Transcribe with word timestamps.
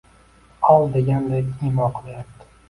Ol 0.75 0.83
degandek 0.95 1.47
imo 1.69 1.85
qilyapti 1.99 2.43